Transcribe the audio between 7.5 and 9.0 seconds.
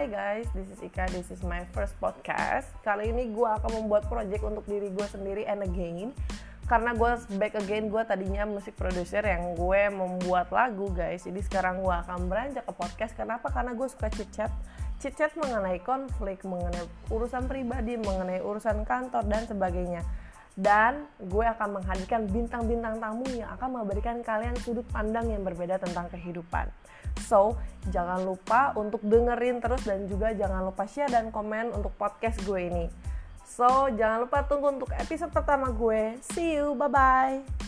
again, gue tadinya musik